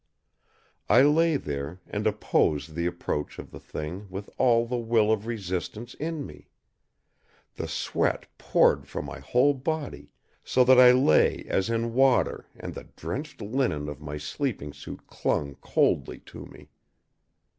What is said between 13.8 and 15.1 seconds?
of my sleeping suit